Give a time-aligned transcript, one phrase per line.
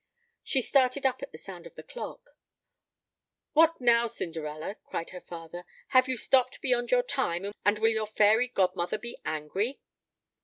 [0.43, 2.31] She started up at the sound of the clock.
[3.53, 5.63] "What now, Cinderella?" cried her father.
[5.89, 9.79] "Have you stopped beyond your time, and will your fairy godmother be angry?"